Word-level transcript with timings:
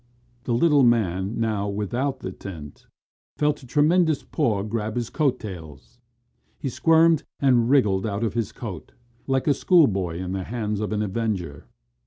The 0.45 0.53
little 0.55 0.81
man, 0.81 1.39
now 1.39 1.69
without 1.69 2.21
the 2.21 2.31
tent, 2.31 2.87
felt 3.37 3.61
a 3.61 3.67
tremendous 3.67 4.23
paw 4.23 4.63
grab 4.63 4.95
his 4.95 5.11
coat 5.11 5.39
tails. 5.39 5.99
He 6.57 6.69
squirmed 6.69 7.21
and 7.39 7.69
wriggled 7.69 8.07
out 8.07 8.23
of 8.23 8.33
his 8.33 8.51
coat, 8.51 8.93
like 9.27 9.45
a 9.45 9.53
schoolboy 9.53 10.17
in 10.17 10.31
the 10.31 10.45
hands 10.45 10.79
of 10.79 10.91
an 10.91 11.03
avenger. 11.03 11.67